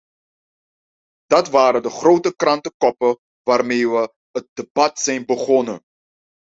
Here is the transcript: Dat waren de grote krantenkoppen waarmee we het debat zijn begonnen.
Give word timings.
Dat 1.25 1.49
waren 1.49 1.83
de 1.83 1.89
grote 1.89 2.35
krantenkoppen 2.35 3.17
waarmee 3.41 3.89
we 3.89 4.13
het 4.31 4.47
debat 4.53 4.99
zijn 4.99 5.25
begonnen. 5.25 5.81